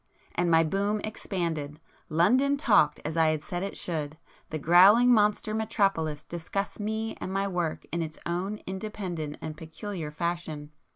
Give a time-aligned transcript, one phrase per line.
[0.33, 4.17] And my 'boom' expanded,—London 'talked' as I had said it should;
[4.49, 10.09] the growling monster metropolis discussed me and my work in its own independent and peculiar
[10.09, 10.71] fashion.